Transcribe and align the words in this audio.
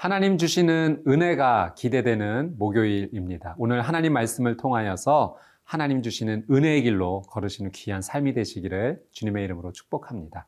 하나님 0.00 0.38
주시는 0.38 1.02
은혜가 1.06 1.74
기대되는 1.76 2.54
목요일입니다. 2.56 3.54
오늘 3.58 3.82
하나님 3.82 4.14
말씀을 4.14 4.56
통하여서 4.56 5.36
하나님 5.62 6.00
주시는 6.00 6.46
은혜의 6.50 6.84
길로 6.84 7.20
걸으시는 7.28 7.70
귀한 7.72 8.00
삶이 8.00 8.32
되시기를 8.32 9.02
주님의 9.10 9.44
이름으로 9.44 9.72
축복합니다. 9.72 10.46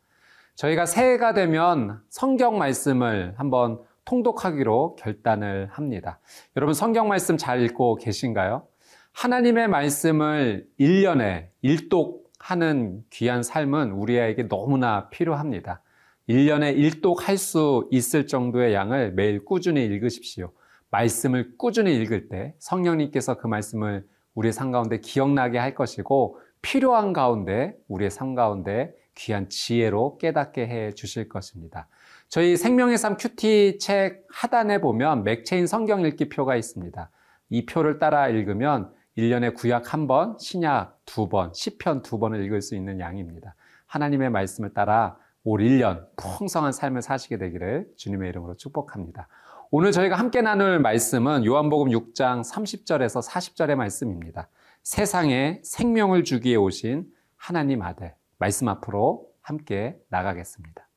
저희가 0.55 0.87
새해가 0.87 1.35
되면 1.35 2.01
성경 2.09 2.57
말씀을 2.57 3.35
한번 3.37 3.83
통독하기로 4.07 4.97
결단을 4.97 5.69
합니다. 5.71 6.19
여러분 6.57 6.73
성경 6.73 7.09
말씀 7.09 7.37
잘 7.37 7.61
읽고 7.61 7.97
계신가요? 7.97 8.67
하나님의 9.13 9.69
말씀을 9.69 10.67
1년에 10.81 11.49
일독하는 11.61 13.05
귀한 13.11 13.43
삶은 13.43 13.91
우리에게 13.91 14.49
너무나 14.49 15.11
필요합니다. 15.11 15.83
1년에 16.29 16.77
일독할 16.77 17.37
수 17.37 17.89
있을 17.91 18.27
정도의 18.27 18.75
양을 18.75 19.13
매일 19.13 19.45
꾸준히 19.45 19.85
읽으십시오. 19.85 20.53
말씀을 20.91 21.57
꾸준히 21.57 21.97
읽을 21.97 22.29
때 22.29 22.55
성령님께서 22.59 23.39
그 23.39 23.47
말씀을 23.47 24.07
우리의 24.35 24.53
삶 24.53 24.71
가운데 24.71 25.01
기억나게 25.01 25.59
할 25.59 25.75
것이고 25.75 26.39
필요한 26.61 27.13
가운데 27.13 27.75
우리의 27.89 28.11
삶 28.11 28.35
가운데 28.35 28.95
귀한 29.15 29.49
지혜로 29.49 30.19
깨닫게 30.19 30.67
해 30.67 30.95
주실 30.95 31.29
것입니다. 31.29 31.89
저희 32.29 32.57
생명의 32.57 32.97
삶 32.97 33.17
QT 33.17 33.79
책 33.79 34.27
하단에 34.31 34.81
보면 34.81 35.25
맥체인 35.25 35.67
성경 35.67 36.07
읽기 36.07 36.29
표가 36.29 36.57
있습니다. 36.57 37.11
이 37.51 37.67
표를 37.67 37.99
따라 37.99 38.29
읽으면 38.29 38.91
1년에 39.19 39.55
구약 39.55 39.93
한 39.93 40.07
번, 40.07 40.39
신약 40.39 41.01
두 41.05 41.29
번, 41.29 41.53
시편 41.53 42.03
두 42.03 42.19
번을 42.19 42.43
읽을 42.45 42.63
수 42.63 42.75
있는 42.75 43.01
양입니다. 43.01 43.55
하나님의 43.87 44.31
말씀을 44.31 44.73
따라 44.73 45.19
올 45.45 45.61
1년 45.61 46.07
풍성한 46.17 46.73
삶을 46.73 47.03
사시게 47.03 47.39
되기를 47.39 47.89
주님의 47.97 48.29
이름으로 48.29 48.57
축복합니다. 48.57 49.29
오늘 49.71 49.91
저희가 49.91 50.17
함께 50.17 50.43
나눌 50.43 50.79
말씀은 50.79 51.45
요한복음 51.45 51.89
6장 51.89 52.45
30절에서 52.45 53.27
40절의 53.27 53.75
말씀입니다. 53.75 54.49
세상에 54.83 55.61
생명을 55.65 56.25
주기에 56.25 56.57
오신 56.57 57.07
하나님 57.37 57.83
아들 57.83 58.15
말씀 58.39 58.69
앞으로 58.69 59.27
함께 59.41 59.99
나가겠습니다. 60.11 60.89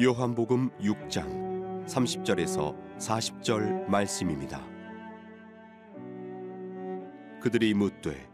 요한복음 0.00 0.70
6장 0.80 1.86
30절에서 1.86 2.76
40절 2.98 3.88
말씀입니다. 3.88 4.71
그들이 7.42 7.74
묻되 7.74 8.30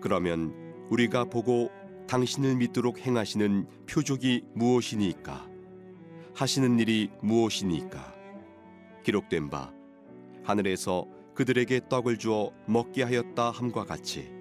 그러면 0.00 0.54
우리가 0.88 1.26
보고 1.26 1.70
당신을 2.08 2.56
믿도록 2.56 2.98
행하시는 2.98 3.66
표적이 3.86 4.44
무엇이니까? 4.54 5.46
하시는 6.34 6.78
일이 6.78 7.10
무엇이니까? 7.20 8.14
기록된 9.04 9.50
바 9.50 9.74
하늘에서 10.42 11.06
그들에게 11.34 11.82
떡을 11.90 12.16
주어 12.16 12.50
먹게 12.66 13.02
하였다 13.02 13.50
함과 13.50 13.84
같이 13.84 14.32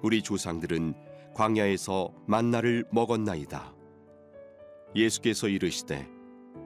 우리 0.00 0.22
조상들은 0.22 0.94
광야에서 1.34 2.14
만나를 2.26 2.86
먹었나이다. 2.90 3.74
예수께서 4.96 5.48
이르시되 5.48 6.08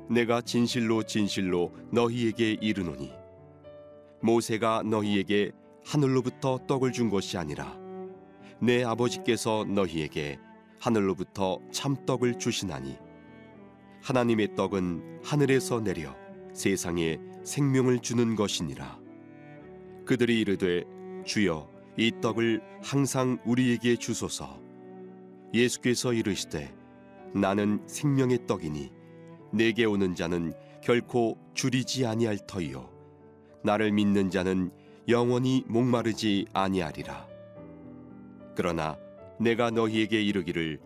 내가 0.08 0.40
진실로 0.42 1.02
진실로 1.02 1.72
너희에게 1.90 2.52
이르노니 2.52 3.12
모세가 4.22 4.84
너희에게 4.84 5.50
하늘로부터 5.88 6.58
떡을 6.66 6.92
준 6.92 7.08
것이 7.08 7.38
아니라 7.38 7.74
내 8.60 8.84
아버지께서 8.84 9.64
너희에게 9.64 10.38
하늘로부터 10.78 11.60
참떡을 11.72 12.38
주시나니 12.38 12.98
하나님의 14.02 14.54
떡은 14.54 15.22
하늘에서 15.24 15.80
내려 15.80 16.14
세상에 16.52 17.18
생명을 17.42 18.00
주는 18.00 18.36
것이니라. 18.36 18.98
그들이 20.04 20.40
이르되 20.40 20.84
주여 21.24 21.70
이 21.96 22.12
떡을 22.20 22.60
항상 22.82 23.38
우리에게 23.46 23.96
주소서. 23.96 24.60
예수께서 25.54 26.12
이르시되 26.12 26.70
나는 27.34 27.82
생명의 27.86 28.46
떡이니 28.46 28.92
내게 29.54 29.86
오는 29.86 30.14
자는 30.14 30.52
결코 30.82 31.38
줄이지 31.54 32.04
아니할 32.04 32.38
터이요 32.46 32.90
나를 33.64 33.90
믿는 33.92 34.30
자는 34.30 34.70
영원히 35.08 35.64
목마르지 35.68 36.44
아니하리라. 36.52 37.26
그러나 38.54 38.98
내가 39.40 39.70
너희에게 39.70 40.20
이르기를 40.20 40.80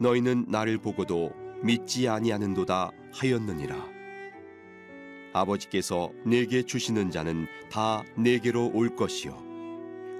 너희는 0.00 0.46
나를 0.48 0.78
보고도 0.78 1.32
믿지 1.62 2.08
아니하는도다 2.08 2.90
하였느니라. 3.12 3.76
아버지께서 5.34 6.10
내게 6.24 6.62
주시는 6.62 7.10
자는 7.10 7.46
다 7.70 8.02
내게로 8.16 8.70
올 8.72 8.96
것이요 8.96 9.36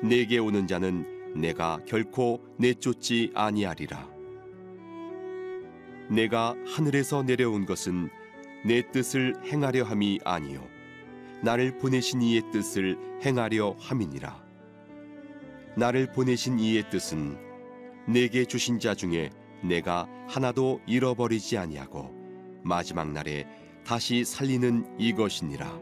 내게 0.02 0.36
오는 0.36 0.66
자는 0.66 1.34
내가 1.34 1.78
결코 1.86 2.42
내쫓지 2.58 3.32
아니하리라. 3.34 4.06
내가 6.10 6.54
하늘에서 6.66 7.22
내려온 7.22 7.64
것은 7.64 8.10
내 8.66 8.82
뜻을 8.90 9.34
행하려 9.46 9.84
함이 9.84 10.20
아니요 10.24 10.77
나를 11.42 11.78
보내신 11.78 12.20
이의 12.22 12.42
뜻을 12.50 12.98
행하려 13.24 13.76
함이니라. 13.78 14.44
나를 15.76 16.10
보내신 16.12 16.58
이의 16.58 16.90
뜻은 16.90 17.38
내게 18.08 18.44
주신 18.44 18.80
자 18.80 18.94
중에 18.94 19.30
내가 19.62 20.08
하나도 20.26 20.80
잃어버리지 20.86 21.56
아니하고 21.56 22.12
마지막 22.64 23.12
날에 23.12 23.46
다시 23.84 24.24
살리는 24.24 24.98
이것이니라. 24.98 25.80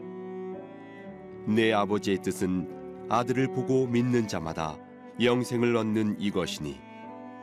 내 1.47 1.73
아버지의 1.73 2.21
뜻은 2.21 3.07
아들을 3.09 3.47
보고 3.53 3.87
믿는 3.87 4.27
자마다 4.27 4.77
영생을 5.19 5.75
얻는 5.75 6.19
이것이니 6.19 6.79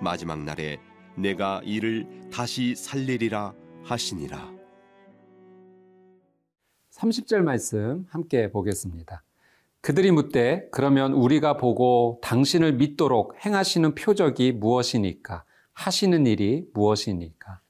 마지막 0.00 0.42
날에 0.42 0.78
내가 1.16 1.60
이를 1.64 2.06
다시 2.32 2.76
살리리라 2.76 3.54
하시니라. 3.82 4.53
30절 6.94 7.42
말씀 7.42 8.06
함께 8.08 8.50
보겠습니다. 8.50 9.24
그들이 9.80 10.12
묻되 10.12 10.68
그러면 10.70 11.12
우리가 11.12 11.56
보고 11.56 12.20
당신을 12.22 12.74
믿도록 12.74 13.34
행하시는 13.44 13.94
표적이 13.94 14.52
무엇이니까 14.52 15.44
하시는 15.72 16.26
일이 16.26 16.66
무엇이니까 16.72 17.60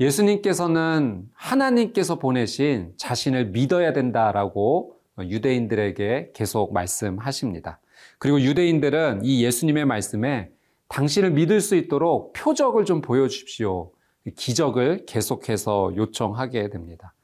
예수님께서는 0.00 1.28
하나님께서 1.32 2.18
보내신 2.18 2.92
자신을 2.96 3.50
믿어야 3.50 3.92
된다라고 3.92 4.96
유대인들에게 5.20 6.32
계속 6.34 6.72
말씀하십니다. 6.72 7.80
그리고 8.18 8.40
유대인들은 8.40 9.20
이 9.24 9.44
예수님의 9.44 9.84
말씀에 9.84 10.50
당신을 10.88 11.30
믿을 11.30 11.60
수 11.60 11.76
있도록 11.76 12.32
표적을 12.32 12.84
좀 12.84 13.00
보여주십시오. 13.00 13.92
기적을 14.36 15.06
계속해서 15.06 15.92
요청하게 15.96 16.70
됩니다. 16.70 17.14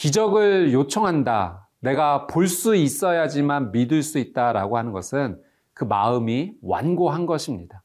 기적을 0.00 0.72
요청한다. 0.72 1.68
내가 1.80 2.26
볼 2.26 2.48
수 2.48 2.74
있어야지만 2.74 3.70
믿을 3.70 4.02
수 4.02 4.18
있다라고 4.18 4.78
하는 4.78 4.92
것은 4.92 5.38
그 5.74 5.84
마음이 5.84 6.54
완고한 6.62 7.26
것입니다. 7.26 7.82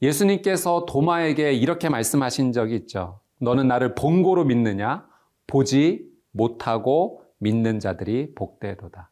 예수님께서 0.00 0.86
도마에게 0.86 1.52
이렇게 1.52 1.88
말씀하신 1.88 2.52
적이 2.52 2.76
있죠. 2.76 3.18
너는 3.40 3.66
나를 3.66 3.96
본고로 3.96 4.44
믿느냐? 4.44 5.04
보지 5.48 6.08
못하고 6.30 7.24
믿는 7.38 7.80
자들이 7.80 8.36
복되도다. 8.36 9.08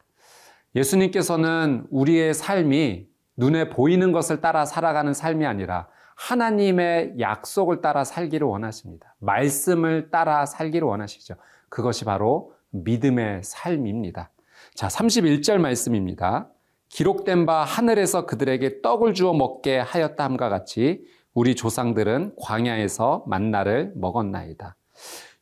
예수님께서는 0.73 1.85
우리의 1.89 2.33
삶이 2.33 3.07
눈에 3.35 3.69
보이는 3.69 4.13
것을 4.13 4.39
따라 4.39 4.63
살아가는 4.63 5.13
삶이 5.13 5.45
아니라 5.45 5.89
하나님의 6.15 7.15
약속을 7.19 7.81
따라 7.81 8.05
살기를 8.05 8.47
원하십니다. 8.47 9.15
말씀을 9.19 10.11
따라 10.11 10.45
살기를 10.45 10.87
원하시죠. 10.87 11.35
그것이 11.69 12.05
바로 12.05 12.53
믿음의 12.71 13.41
삶입니다. 13.43 14.31
자, 14.73 14.87
31절 14.87 15.57
말씀입니다. 15.59 16.49
기록된 16.89 17.45
바 17.45 17.63
하늘에서 17.63 18.25
그들에게 18.25 18.81
떡을 18.81 19.13
주어 19.13 19.33
먹게 19.33 19.77
하였다 19.77 20.23
함과 20.23 20.49
같이 20.49 21.03
우리 21.33 21.55
조상들은 21.55 22.33
광야에서 22.41 23.25
만나를 23.27 23.93
먹었나이다. 23.95 24.75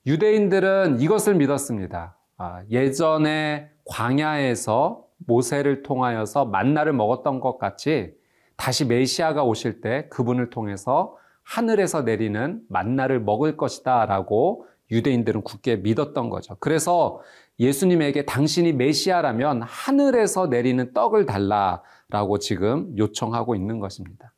유대인들은 0.05 0.99
이것을 0.99 1.35
믿었습니다. 1.35 2.17
아, 2.37 2.63
예전에 2.69 3.69
광야에서 3.85 5.05
모세를 5.25 5.83
통하여서 5.83 6.45
만나를 6.45 6.93
먹었던 6.93 7.39
것 7.39 7.57
같이 7.57 8.13
다시 8.57 8.85
메시아가 8.85 9.43
오실 9.43 9.81
때 9.81 10.07
그분을 10.09 10.49
통해서 10.49 11.15
하늘에서 11.43 12.01
내리는 12.01 12.61
만나를 12.69 13.21
먹을 13.21 13.55
것이다 13.55 14.05
라고 14.05 14.65
유대인들은 14.91 15.41
굳게 15.41 15.77
믿었던 15.77 16.29
거죠. 16.29 16.55
그래서 16.59 17.21
예수님에게 17.59 18.25
당신이 18.25 18.73
메시아라면 18.73 19.61
하늘에서 19.63 20.47
내리는 20.47 20.93
떡을 20.93 21.25
달라라고 21.25 22.39
지금 22.39 22.97
요청하고 22.97 23.55
있는 23.55 23.79
것입니다. 23.79 24.33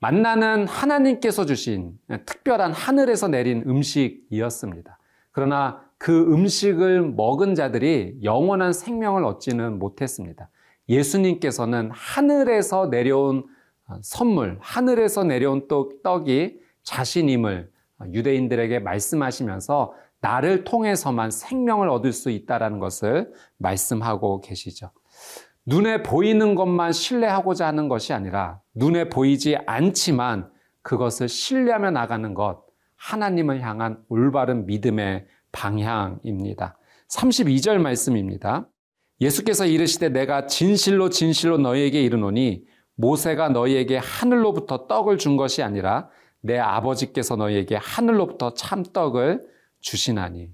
만나는 0.00 0.66
하나님께서 0.66 1.46
주신 1.46 1.98
특별한 2.26 2.72
하늘에서 2.72 3.28
내린 3.28 3.62
음식이었습니다. 3.66 4.98
그러나 5.32 5.82
그 5.96 6.32
음식을 6.32 7.12
먹은 7.12 7.54
자들이 7.54 8.18
영원한 8.22 8.74
생명을 8.74 9.24
얻지는 9.24 9.78
못했습니다. 9.78 10.50
예수님께서는 10.90 11.90
하늘에서 11.92 12.86
내려온 12.86 13.46
선물, 14.02 14.58
하늘에서 14.60 15.24
내려온 15.24 15.66
떡이 16.02 16.60
자신임을 16.82 17.70
유대인들에게 18.12 18.80
말씀하시면서 18.80 19.94
나를 20.20 20.64
통해서만 20.64 21.30
생명을 21.30 21.88
얻을 21.88 22.12
수 22.12 22.30
있다라는 22.30 22.78
것을 22.78 23.32
말씀하고 23.58 24.40
계시죠. 24.40 24.90
눈에 25.66 26.02
보이는 26.02 26.54
것만 26.54 26.92
신뢰하고자 26.92 27.66
하는 27.66 27.88
것이 27.88 28.12
아니라 28.12 28.60
눈에 28.74 29.08
보이지 29.08 29.56
않지만 29.66 30.50
그것을 30.82 31.28
신뢰하며 31.28 31.90
나가는 31.90 32.34
것, 32.34 32.64
하나님을 32.96 33.62
향한 33.62 34.02
올바른 34.08 34.66
믿음의 34.66 35.26
방향입니다. 35.52 36.78
32절 37.08 37.78
말씀입니다. 37.78 38.68
예수께서 39.20 39.66
이르시되 39.66 40.08
내가 40.08 40.46
진실로 40.46 41.08
진실로 41.08 41.58
너희에게 41.58 42.02
이르노니 42.02 42.64
모세가 42.96 43.50
너희에게 43.50 43.98
하늘로부터 43.98 44.86
떡을 44.86 45.18
준 45.18 45.36
것이 45.36 45.62
아니라 45.62 46.08
내 46.44 46.58
아버지께서 46.58 47.36
너희에게 47.36 47.76
하늘로부터 47.76 48.52
참떡을 48.52 49.46
주시나니. 49.80 50.50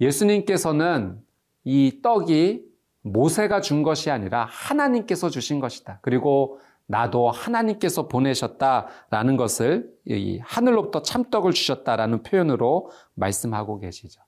예수님께서는 0.00 1.20
이 1.62 2.00
떡이 2.02 2.64
모세가 3.02 3.60
준 3.60 3.84
것이 3.84 4.10
아니라 4.10 4.48
하나님께서 4.50 5.30
주신 5.30 5.60
것이다. 5.60 6.00
그리고 6.02 6.58
나도 6.86 7.30
하나님께서 7.30 8.08
보내셨다라는 8.08 9.36
것을 9.36 9.92
하늘로부터 10.40 11.02
참떡을 11.02 11.52
주셨다라는 11.52 12.24
표현으로 12.24 12.90
말씀하고 13.14 13.78
계시죠. 13.78 14.20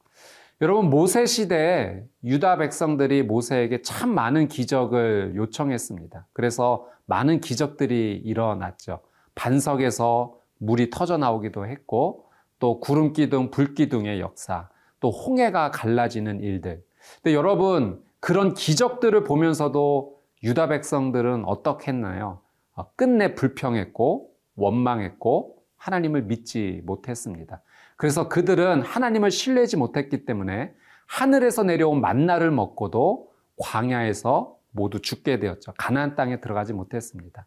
여러분 0.61 0.91
모세 0.91 1.26
시대에 1.26 2.05
유다 2.23 2.58
백성들이 2.58 3.25
모세에게 3.25 3.82
참 3.82 4.14
많은 4.14 4.46
기적을 4.46 5.32
요청했습니다. 5.35 6.29
그래서 6.32 6.87
많은 7.06 7.41
기적들이 7.41 8.23
일어났죠. 8.25 9.00
반석에서 9.35 10.44
물이 10.59 10.91
터져 10.91 11.17
나오기도 11.17 11.67
했고 11.67 12.27
또 12.59 12.81
구름 12.81 13.12
기둥, 13.12 13.51
불 13.51 13.75
기둥의 13.75 14.21
역사, 14.21 14.69
또 15.01 15.11
홍해가 15.11 15.71
갈라지는 15.71 16.41
일들. 16.41 16.83
근데 17.23 17.35
여러분 17.35 18.03
그런 18.21 18.55
기적들을 18.55 19.25
보면서도 19.25 20.19
유다 20.43 20.69
백성들은 20.69 21.45
어떻게 21.45 21.93
했나요? 21.93 22.41
어, 22.75 22.91
끝내 22.97 23.35
불평했고 23.35 24.31
원망했고 24.56 25.59
하나님을 25.77 26.23
믿지 26.23 26.81
못했습니다. 26.85 27.62
그래서 27.97 28.29
그들은 28.29 28.83
하나님을 28.83 29.31
신뢰하지 29.31 29.77
못했기 29.77 30.25
때문에 30.25 30.73
하늘에서 31.06 31.62
내려온 31.62 32.01
만나를 32.01 32.51
먹고도 32.51 33.29
광야에서 33.59 34.56
모두 34.71 35.01
죽게 35.01 35.39
되었죠. 35.39 35.73
가나안 35.79 36.17
땅에 36.17 36.41
들어가지 36.41 36.73
못했습니다. 36.73 37.47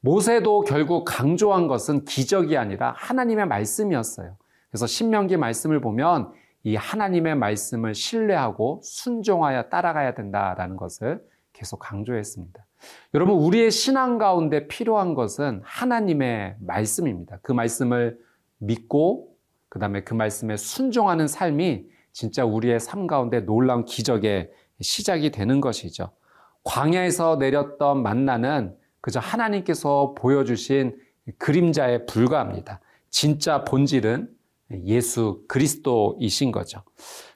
모세도 0.00 0.62
결국 0.62 1.04
강조한 1.04 1.66
것은 1.66 2.04
기적이 2.04 2.56
아니라 2.56 2.94
하나님의 2.96 3.46
말씀이었어요. 3.46 4.36
그래서 4.70 4.86
신명기 4.86 5.36
말씀을 5.36 5.80
보면 5.80 6.32
이 6.64 6.76
하나님의 6.76 7.36
말씀을 7.36 7.94
신뢰하고 7.94 8.80
순종하여 8.82 9.64
따라가야 9.68 10.14
된다라는 10.14 10.76
것을 10.76 11.22
계속 11.52 11.78
강조했습니다. 11.78 12.66
여러분, 13.14 13.36
우리의 13.36 13.70
신앙 13.70 14.18
가운데 14.18 14.66
필요한 14.66 15.14
것은 15.14 15.62
하나님의 15.64 16.56
말씀입니다. 16.60 17.38
그 17.42 17.52
말씀을 17.52 18.18
믿고 18.58 19.34
그 19.68 19.78
다음에 19.78 20.02
그 20.02 20.14
말씀에 20.14 20.56
순종하는 20.56 21.26
삶이 21.26 21.86
진짜 22.12 22.44
우리의 22.44 22.80
삶 22.80 23.06
가운데 23.06 23.40
놀라운 23.40 23.84
기적의 23.84 24.50
시작이 24.80 25.30
되는 25.30 25.60
것이죠. 25.60 26.10
광야에서 26.64 27.36
내렸던 27.36 28.02
만나는 28.02 28.76
그저 29.04 29.20
하나님께서 29.20 30.14
보여주신 30.16 30.96
그림자에 31.36 32.06
불과합니다. 32.06 32.80
진짜 33.10 33.62
본질은 33.62 34.30
예수 34.86 35.44
그리스도이신 35.46 36.50
거죠. 36.50 36.82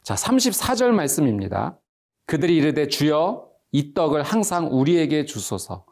자, 0.02 0.14
34절 0.14 0.92
말씀입니다. 0.92 1.78
그들이 2.24 2.56
이르되 2.56 2.88
주여 2.88 3.50
이 3.72 3.92
떡을 3.92 4.22
항상 4.22 4.68
우리에게 4.72 5.26
주소서. 5.26 5.84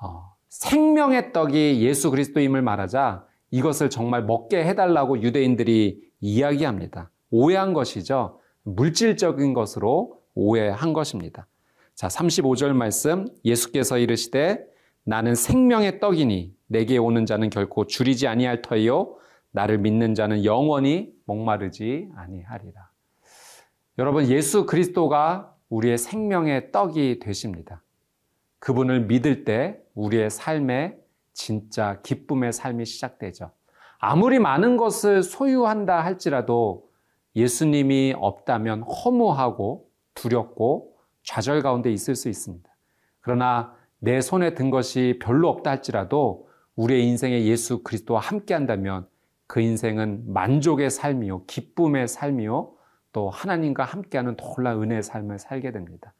어, 0.00 0.34
생명의 0.48 1.32
떡이 1.32 1.80
예수 1.80 2.10
그리스도임을 2.10 2.62
말하자 2.62 3.24
이것을 3.52 3.90
정말 3.90 4.24
먹게 4.24 4.64
해달라고 4.64 5.22
유대인들이 5.22 6.10
이야기합니다. 6.22 7.12
오해한 7.30 7.72
것이죠. 7.72 8.40
물질적인 8.64 9.54
것으로 9.54 10.18
오해한 10.34 10.92
것입니다. 10.92 11.46
자, 11.94 12.08
35절 12.08 12.72
말씀 12.72 13.28
예수께서 13.44 13.98
이르시되 13.98 14.73
나는 15.04 15.34
생명의 15.34 16.00
떡이니 16.00 16.54
내게 16.66 16.98
오는 16.98 17.26
자는 17.26 17.50
결코 17.50 17.86
줄이지 17.86 18.26
아니할 18.26 18.62
터이요 18.62 19.16
나를 19.52 19.78
믿는 19.78 20.14
자는 20.14 20.44
영원히 20.44 21.12
목마르지 21.26 22.08
아니하리라. 22.16 22.90
여러분 23.98 24.26
예수 24.28 24.66
그리스도가 24.66 25.54
우리의 25.68 25.98
생명의 25.98 26.72
떡이 26.72 27.20
되십니다. 27.20 27.82
그분을 28.58 29.06
믿을 29.06 29.44
때 29.44 29.80
우리의 29.94 30.30
삶에 30.30 30.96
진짜 31.32 32.00
기쁨의 32.02 32.52
삶이 32.52 32.86
시작되죠. 32.86 33.52
아무리 33.98 34.38
많은 34.38 34.76
것을 34.76 35.22
소유한다 35.22 36.02
할지라도 36.02 36.88
예수님이 37.36 38.14
없다면 38.16 38.82
허무하고 38.82 39.88
두렵고 40.14 40.96
좌절 41.22 41.62
가운데 41.62 41.92
있을 41.92 42.14
수 42.14 42.28
있습니다. 42.28 42.68
그러나 43.20 43.74
내 44.04 44.20
손에 44.20 44.54
든 44.54 44.68
것이 44.68 45.18
별로 45.20 45.48
없다 45.48 45.70
할지라도 45.70 46.46
우리의 46.76 47.06
인생에 47.06 47.44
예수 47.44 47.82
그리스도와 47.82 48.20
함께 48.20 48.52
한다면 48.52 49.08
그 49.46 49.60
인생은 49.60 50.30
만족의 50.30 50.90
삶이요, 50.90 51.46
기쁨의 51.46 52.06
삶이요, 52.06 52.74
또 53.12 53.30
하나님과 53.30 53.84
함께하는 53.84 54.36
놀라운 54.36 54.82
은혜의 54.82 55.02
삶을 55.02 55.38
살게 55.38 55.72
됩니다. 55.72 56.12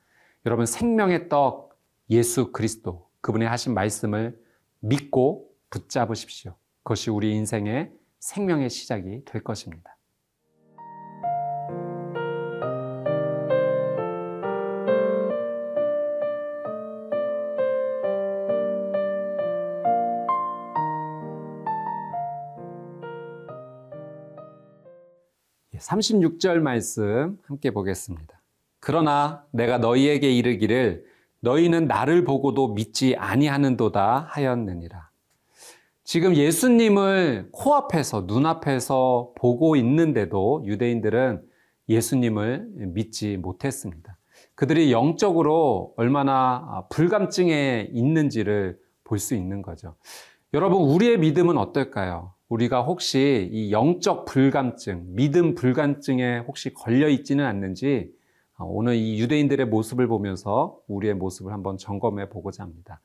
여러분 0.46 0.64
생명의 0.64 1.28
떡 1.28 1.76
예수 2.08 2.52
그리스도 2.52 3.06
그분의 3.20 3.48
하신 3.48 3.74
말씀을 3.74 4.38
믿고 4.80 5.50
붙잡으십시오. 5.68 6.54
그것이 6.84 7.10
우리 7.10 7.34
인생의 7.34 7.92
생명의 8.18 8.70
시작이 8.70 9.24
될 9.26 9.44
것입니다. 9.44 9.93
36절 25.84 26.60
말씀 26.60 27.38
함께 27.46 27.70
보겠습니다. 27.70 28.40
그러나 28.80 29.44
내가 29.50 29.78
너희에게 29.78 30.30
이르기를 30.30 31.04
너희는 31.40 31.86
나를 31.86 32.24
보고도 32.24 32.68
믿지 32.68 33.16
아니하는도다 33.16 34.26
하였느니라. 34.30 35.10
지금 36.02 36.34
예수님을 36.34 37.48
코앞에서 37.52 38.24
눈앞에서 38.26 39.32
보고 39.36 39.76
있는데도 39.76 40.62
유대인들은 40.66 41.42
예수님을 41.88 42.68
믿지 42.94 43.36
못했습니다. 43.36 44.16
그들이 44.54 44.92
영적으로 44.92 45.94
얼마나 45.96 46.84
불감증에 46.90 47.88
있는지를 47.92 48.78
볼 49.04 49.18
수 49.18 49.34
있는 49.34 49.60
거죠. 49.62 49.96
여러분, 50.54 50.82
우리의 50.82 51.18
믿음은 51.18 51.58
어떨까요? 51.58 52.33
우리가 52.48 52.82
혹시 52.82 53.48
이 53.52 53.72
영적 53.72 54.26
불감증, 54.26 55.14
믿음 55.14 55.54
불감증에 55.54 56.38
혹시 56.40 56.72
걸려 56.74 57.08
있지는 57.08 57.44
않는지 57.44 58.10
어, 58.56 58.64
오늘 58.66 58.94
이 58.94 59.18
유대인들의 59.20 59.66
모습을 59.66 60.06
보면서 60.06 60.78
우리의 60.86 61.14
모습을 61.14 61.52
한번 61.52 61.76
점검해 61.78 62.28
보고자 62.28 62.62
합니다. 62.62 63.00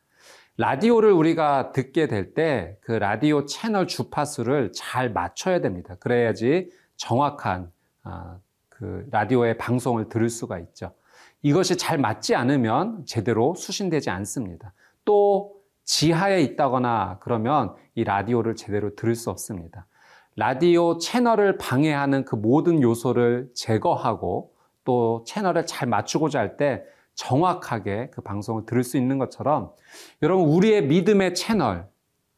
라디오를 0.58 1.12
우리가 1.14 1.72
듣게 1.72 2.08
될 2.08 2.34
때 2.34 2.78
그 2.82 2.92
라디오 2.92 3.46
채널 3.46 3.88
주파수를 3.88 4.72
잘 4.74 5.10
맞춰야 5.12 5.62
됩니다. 5.62 5.96
그래야지 6.00 6.70
정확한 6.98 7.72
아, 8.04 8.38
그 8.68 9.08
라디오의 9.10 9.58
방송을 9.58 10.10
들을 10.10 10.30
수가 10.30 10.60
있죠. 10.60 10.92
이것이 11.42 11.78
잘 11.78 11.98
맞지 11.98 12.36
않으면 12.36 13.06
제대로 13.06 13.56
수신되지 13.56 14.10
않습니다. 14.10 14.74
또 15.06 15.56
지하에 15.90 16.42
있다거나 16.44 17.18
그러면 17.20 17.74
이 17.96 18.04
라디오를 18.04 18.56
제대로 18.56 18.96
들을 18.96 19.16
수 19.16 19.32
없습니다. 19.32 19.88
라디오 20.36 21.00
채널을 21.00 21.58
방해하는 21.58 22.26
그 22.26 22.36
모든 22.36 22.84
요소를 22.84 23.50
제거하고 23.56 24.54
또 24.84 25.24
채널을 25.26 25.66
잘 25.66 25.90
맞추고자 25.90 26.38
할 26.40 26.58
때 26.58 26.84
정확하게 27.16 28.12
그 28.12 28.22
방송을 28.22 28.68
들을 28.68 28.84
수 28.84 28.98
있는 28.98 29.18
것처럼 29.18 29.72
여러분 30.22 30.48
우리의 30.50 30.86
믿음의 30.86 31.34
채널 31.34 31.88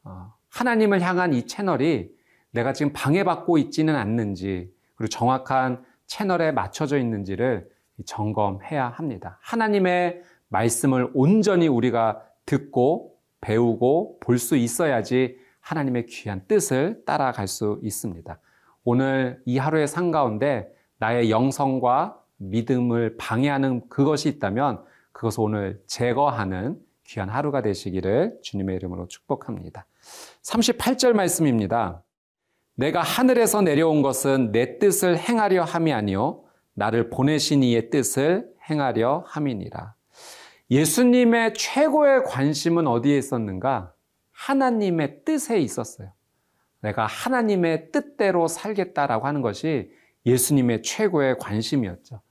어, 0.02 0.32
하나님을 0.48 1.02
향한 1.02 1.34
이 1.34 1.46
채널이 1.46 2.10
내가 2.52 2.72
지금 2.72 2.94
방해받고 2.94 3.58
있지는 3.58 3.96
않는지, 3.96 4.72
그리고 4.94 5.10
정확한 5.10 5.84
채널에 6.06 6.52
맞춰져 6.52 6.98
있는지를 6.98 7.68
점검해야 8.06 8.88
합니다. 8.88 9.38
하나님의 9.42 10.22
말씀을 10.48 11.10
온전히 11.12 11.68
우리가 11.68 12.22
듣고 12.46 13.11
배우고 13.42 14.18
볼 14.20 14.38
수 14.38 14.56
있어야지 14.56 15.36
하나님의 15.60 16.06
귀한 16.06 16.46
뜻을 16.48 17.04
따라갈 17.04 17.46
수 17.46 17.78
있습니다. 17.82 18.38
오늘 18.84 19.40
이 19.44 19.58
하루의 19.58 19.86
상 19.86 20.10
가운데 20.10 20.72
나의 20.98 21.30
영성과 21.30 22.18
믿음을 22.38 23.16
방해하는 23.16 23.88
그것이 23.88 24.28
있다면 24.28 24.82
그것을 25.12 25.40
오늘 25.42 25.82
제거하는 25.86 26.78
귀한 27.04 27.28
하루가 27.28 27.62
되시기를 27.62 28.38
주님의 28.42 28.76
이름으로 28.76 29.06
축복합니다. 29.06 29.86
38절 30.42 31.12
말씀입니다. 31.12 32.02
내가 32.74 33.02
하늘에서 33.02 33.60
내려온 33.60 34.02
것은 34.02 34.50
내 34.50 34.78
뜻을 34.78 35.18
행하려 35.18 35.62
함이 35.62 35.92
아니요 35.92 36.42
나를 36.74 37.10
보내신 37.10 37.62
이의 37.62 37.90
뜻을 37.90 38.48
행하려 38.68 39.24
함이니라. 39.26 39.94
예수님의 40.72 41.52
최고의 41.52 42.24
관심은 42.24 42.86
어디에 42.86 43.18
있었는가? 43.18 43.92
하나님의 44.32 45.22
뜻에 45.22 45.60
있었어요. 45.60 46.12
내가 46.80 47.04
하나님의 47.04 47.92
뜻대로 47.92 48.48
살겠다라고 48.48 49.26
하는 49.26 49.42
것이 49.42 49.90
예수님의 50.24 50.82
최고의 50.82 51.36
관심이었죠. 51.38 52.22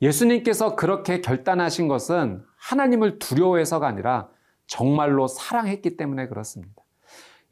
예수님께서 0.00 0.74
그렇게 0.74 1.20
결단하신 1.20 1.86
것은 1.86 2.42
하나님을 2.56 3.18
두려워해서가 3.18 3.86
아니라 3.86 4.30
정말로 4.66 5.28
사랑했기 5.28 5.98
때문에 5.98 6.28
그렇습니다. 6.28 6.82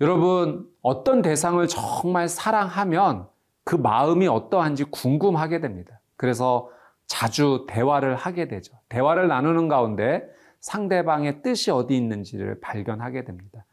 여러분, 0.01 0.67
어떤 0.81 1.21
대상을 1.21 1.65
정말 1.69 2.31
사랑하면 2.31 3.29
그 3.65 3.77
마음이 3.77 4.27
어떠한지 4.27 4.85
궁금하게 4.85 5.61
됩니다. 5.61 6.01
그래서 6.17 6.71
자주 7.11 7.67
대화를 7.69 8.15
하게 8.15 8.47
되죠. 8.47 8.79
대화를 8.89 9.27
나누는 9.27 9.67
가운데 9.67 10.23
상대방의 10.61 11.43
뜻이 11.43 11.73
어디 11.73 11.97
있는지를 11.97 12.61
발견하게 12.61 13.25
됩니다. 13.25 13.67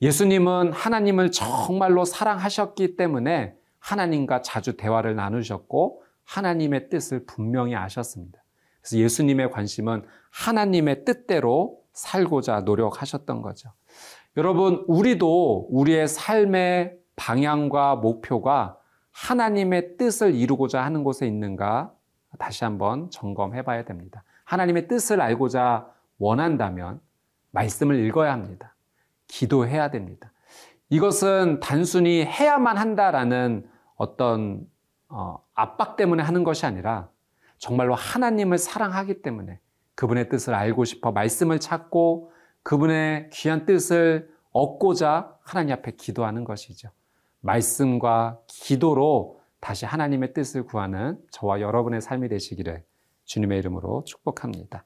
예수님은 0.00 0.72
하나님을 0.72 1.32
정말로 1.32 2.04
사랑하셨기 2.04 2.94
때문에 2.94 3.56
하나님과 3.80 4.42
자주 4.42 4.76
대화를 4.76 5.16
나누셨고 5.16 6.04
하나님의 6.22 6.88
뜻을 6.88 7.26
분명히 7.26 7.74
아셨습니다. 7.74 8.38
그래서 8.80 8.98
예수님의 8.98 9.50
관심은 9.50 10.04
하나님의 10.30 11.04
뜻대로 11.04 11.80
살고자 11.92 12.60
노력하셨던 12.60 13.42
거죠. 13.42 13.72
여러분, 14.36 14.84
우리도 14.86 15.66
우리의 15.70 16.06
삶의 16.06 16.98
방향과 17.16 17.96
목표가 17.96 18.78
하나님의 19.10 19.96
뜻을 19.96 20.36
이루고자 20.36 20.84
하는 20.84 21.02
곳에 21.02 21.26
있는가 21.26 21.95
다시 22.38 22.64
한번 22.64 23.10
점검해 23.10 23.62
봐야 23.62 23.84
됩니다. 23.84 24.22
하나님의 24.44 24.88
뜻을 24.88 25.20
알고자 25.20 25.88
원한다면 26.18 27.00
말씀을 27.50 28.04
읽어야 28.04 28.32
합니다. 28.32 28.74
기도해야 29.28 29.90
됩니다. 29.90 30.32
이것은 30.88 31.60
단순히 31.60 32.24
해야만 32.24 32.78
한다라는 32.78 33.68
어떤 33.96 34.66
어, 35.08 35.42
압박 35.54 35.96
때문에 35.96 36.22
하는 36.22 36.44
것이 36.44 36.66
아니라 36.66 37.08
정말로 37.58 37.94
하나님을 37.94 38.58
사랑하기 38.58 39.22
때문에 39.22 39.60
그분의 39.94 40.28
뜻을 40.28 40.54
알고 40.54 40.84
싶어 40.84 41.10
말씀을 41.10 41.58
찾고 41.58 42.32
그분의 42.62 43.30
귀한 43.32 43.64
뜻을 43.64 44.30
얻고자 44.52 45.34
하나님 45.42 45.72
앞에 45.74 45.92
기도하는 45.92 46.44
것이죠. 46.44 46.90
말씀과 47.40 48.40
기도로 48.46 49.35
다시 49.60 49.84
하나님의 49.84 50.32
뜻을 50.32 50.64
구하는 50.64 51.18
저와 51.30 51.60
여러분의 51.60 52.00
삶이 52.00 52.28
되시기를 52.28 52.84
주님의 53.24 53.58
이름으로 53.58 54.04
축복합니다. 54.04 54.84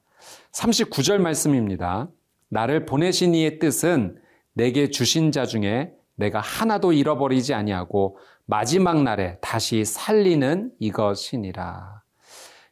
39절 0.53 1.19
말씀입니다. 1.19 2.09
나를 2.49 2.85
보내신 2.85 3.33
이의 3.35 3.59
뜻은 3.59 4.19
내게 4.53 4.89
주신 4.89 5.31
자 5.31 5.45
중에 5.45 5.93
내가 6.15 6.39
하나도 6.39 6.93
잃어버리지 6.93 7.53
아니하고 7.53 8.17
마지막 8.45 9.01
날에 9.01 9.37
다시 9.39 9.85
살리는 9.85 10.71
이것이니라. 10.79 12.03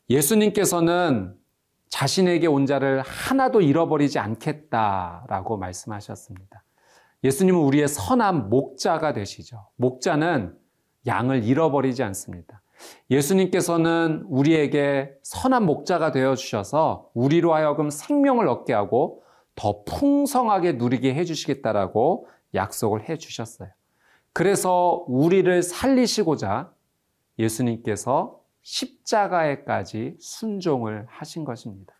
예수님께서는 0.09 1.35
자신에게 1.89 2.47
온 2.47 2.65
자를 2.65 3.01
하나도 3.01 3.61
잃어버리지 3.61 4.19
않겠다라고 4.19 5.57
말씀하셨습니다. 5.57 6.63
예수님은 7.23 7.59
우리의 7.59 7.87
선한 7.87 8.49
목자가 8.49 9.13
되시죠. 9.13 9.67
목자는 9.75 10.55
양을 11.05 11.43
잃어버리지 11.43 12.03
않습니다. 12.03 12.61
예수님께서는 13.09 14.23
우리에게 14.27 15.11
선한 15.23 15.65
목자가 15.65 16.11
되어 16.11 16.35
주셔서 16.35 17.09
우리로 17.13 17.53
하여금 17.53 17.89
생명을 17.89 18.47
얻게 18.47 18.73
하고 18.73 19.23
더 19.55 19.83
풍성하게 19.83 20.73
누리게 20.73 21.13
해 21.13 21.25
주시겠다라고 21.25 22.27
약속을 22.53 23.09
해 23.09 23.17
주셨어요. 23.17 23.69
그래서 24.33 25.03
우리를 25.07 25.61
살리시고자 25.61 26.71
예수님께서 27.37 28.39
십자가에까지 28.61 30.15
순종을 30.19 31.05
하신 31.09 31.43
것입니다. 31.45 31.93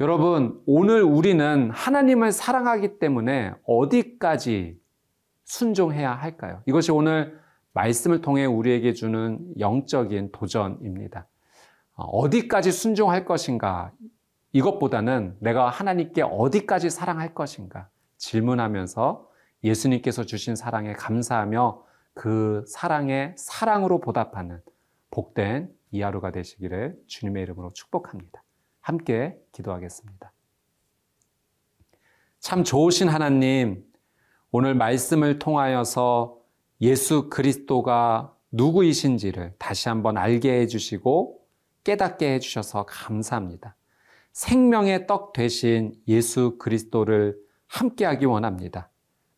여러분, 0.00 0.60
오늘 0.66 1.02
우리는 1.02 1.70
하나님을 1.70 2.32
사랑하기 2.32 2.98
때문에 2.98 3.54
어디까지 3.66 4.78
순종해야 5.44 6.12
할까요? 6.12 6.62
이것이 6.66 6.92
오늘 6.92 7.40
말씀을 7.76 8.22
통해 8.22 8.46
우리에게 8.46 8.94
주는 8.94 9.38
영적인 9.58 10.32
도전입니다. 10.32 11.28
어디까지 11.94 12.72
순종할 12.72 13.26
것인가? 13.26 13.92
이것보다는 14.52 15.36
내가 15.40 15.68
하나님께 15.68 16.22
어디까지 16.22 16.88
사랑할 16.88 17.34
것인가? 17.34 17.90
질문하면서 18.16 19.28
예수님께서 19.62 20.24
주신 20.24 20.56
사랑에 20.56 20.94
감사하며 20.94 21.84
그 22.14 22.64
사랑에 22.66 23.34
사랑으로 23.36 24.00
보답하는 24.00 24.62
복된 25.10 25.70
이 25.90 26.00
하루가 26.00 26.32
되시기를 26.32 26.96
주님의 27.06 27.42
이름으로 27.42 27.74
축복합니다. 27.74 28.42
함께 28.80 29.36
기도하겠습니다. 29.52 30.32
참 32.40 32.64
좋으신 32.64 33.08
하나님, 33.08 33.84
오늘 34.50 34.74
말씀을 34.74 35.38
통하여서 35.38 36.35
예수 36.80 37.28
그리스도가 37.30 38.34
누구이신지를 38.52 39.54
다시 39.58 39.88
한번 39.88 40.16
알게 40.16 40.60
해주시고 40.60 41.40
깨닫게 41.84 42.34
해주셔서 42.34 42.86
감사합니다. 42.86 43.76
생명의 44.32 45.06
떡 45.06 45.32
되신 45.32 45.94
예수 46.08 46.58
그리스도를 46.58 47.38
함께하기 47.66 48.26
원합니다. 48.26 48.90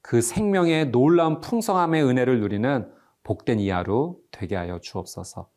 그 0.03 0.21
생명의 0.21 0.91
놀라운 0.91 1.41
풍성함의 1.41 2.03
은혜를 2.05 2.41
누리는 2.41 2.91
복된 3.23 3.61
이 3.61 3.71
하루 3.71 4.19
되게 4.31 4.57
하여 4.57 4.79
주옵소서. 4.81 5.51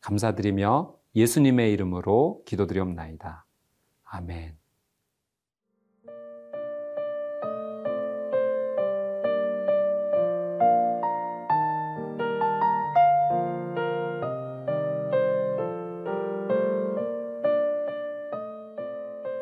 감사드리며 0.00 0.94
예수님의 1.14 1.72
이름으로 1.72 2.42
기도드리옵나이다. 2.46 3.44
아멘. 4.04 4.67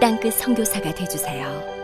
땅끝 0.00 0.34
성교사가 0.34 0.94
되주세요 0.94 1.77